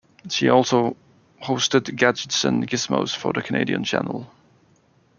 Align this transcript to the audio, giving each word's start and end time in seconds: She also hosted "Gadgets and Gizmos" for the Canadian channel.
She 0.31 0.49
also 0.49 0.97
hosted 1.43 1.95
"Gadgets 1.95 2.43
and 2.43 2.67
Gizmos" 2.67 3.15
for 3.15 3.33
the 3.33 3.43
Canadian 3.43 3.83
channel. 3.83 4.33